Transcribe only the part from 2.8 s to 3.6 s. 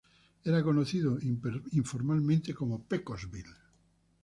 "Pecos Bill".